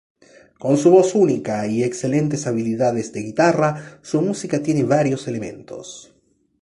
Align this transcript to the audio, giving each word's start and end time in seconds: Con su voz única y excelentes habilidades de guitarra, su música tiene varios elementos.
Con 0.57 0.77
su 0.79 0.89
voz 0.89 1.13
única 1.13 1.67
y 1.67 1.83
excelentes 1.83 2.47
habilidades 2.47 3.13
de 3.13 3.19
guitarra, 3.21 3.99
su 4.01 4.19
música 4.23 4.63
tiene 4.63 4.83
varios 4.83 5.27
elementos. 5.27 6.11